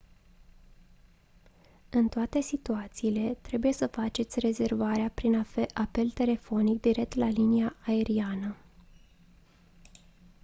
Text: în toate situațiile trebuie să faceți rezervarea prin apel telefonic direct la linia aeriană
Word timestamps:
în 1.89 2.07
toate 2.07 2.39
situațiile 2.39 3.33
trebuie 3.41 3.73
să 3.73 3.87
faceți 3.87 4.39
rezervarea 4.39 5.11
prin 5.13 5.45
apel 5.73 6.09
telefonic 6.09 6.81
direct 6.81 7.13
la 7.13 7.27
linia 7.29 7.75
aeriană 7.85 8.55